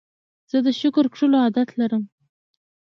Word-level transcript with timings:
زه 0.51 0.57
د 0.65 0.67
شکر 0.81 1.05
کښلو 1.13 1.37
عادت 1.43 1.69
لرم. 1.79 2.03